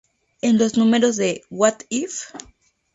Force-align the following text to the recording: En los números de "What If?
En 0.41 0.57
los 0.57 0.79
números 0.79 1.15
de 1.15 1.43
"What 1.51 1.83
If? 1.91 2.33